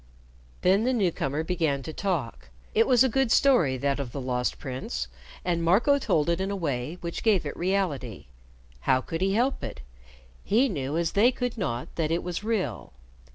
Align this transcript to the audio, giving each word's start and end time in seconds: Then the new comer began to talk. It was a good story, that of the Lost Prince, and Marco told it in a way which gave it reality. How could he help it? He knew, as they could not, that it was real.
Then 0.63 0.83
the 0.83 0.93
new 0.93 1.11
comer 1.11 1.43
began 1.43 1.83
to 1.83 1.93
talk. 1.93 2.49
It 2.73 2.87
was 2.87 3.03
a 3.03 3.07
good 3.07 3.31
story, 3.31 3.77
that 3.77 3.99
of 3.99 4.11
the 4.11 4.19
Lost 4.19 4.57
Prince, 4.57 5.07
and 5.45 5.63
Marco 5.63 5.99
told 5.99 6.27
it 6.27 6.41
in 6.41 6.49
a 6.49 6.55
way 6.55 6.97
which 7.01 7.21
gave 7.21 7.45
it 7.45 7.55
reality. 7.55 8.25
How 8.89 9.01
could 9.01 9.21
he 9.21 9.35
help 9.35 9.63
it? 9.63 9.81
He 10.43 10.69
knew, 10.69 10.97
as 10.97 11.11
they 11.11 11.31
could 11.31 11.55
not, 11.55 11.87
that 11.97 12.09
it 12.09 12.23
was 12.23 12.43
real. 12.43 12.93